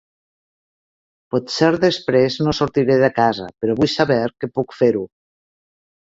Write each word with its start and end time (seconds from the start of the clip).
Potser 1.33 1.67
després 1.83 2.37
no 2.47 2.53
sortiré 2.59 2.95
de 3.03 3.09
casa, 3.17 3.49
però 3.65 3.75
vull 3.81 3.91
saber 3.97 4.17
que 4.37 4.49
puc 4.59 4.73
fer-ho. 4.79 5.05